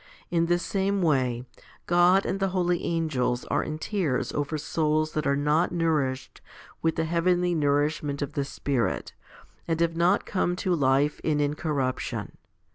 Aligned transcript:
In 0.31 0.47
the 0.47 0.57
same 0.57 1.03
way, 1.03 1.45
God 1.85 2.25
and 2.25 2.39
the 2.39 2.47
holy 2.47 2.83
angels 2.83 3.45
are 3.51 3.61
in 3.61 3.77
tears 3.77 4.31
over 4.33 4.57
souls 4.57 5.11
that 5.11 5.27
are 5.27 5.35
not 5.35 5.71
nourished 5.71 6.41
with 6.81 6.95
the 6.95 7.05
heavenly 7.05 7.53
nourishment 7.53 8.23
of 8.23 8.33
the 8.33 8.43
Spirit, 8.43 9.13
and 9.67 9.79
have 9.79 9.95
not 9.95 10.25
come 10.25 10.55
to 10.55 10.73
life 10.73 11.19
in 11.19 11.39
incorruption. 11.39 12.35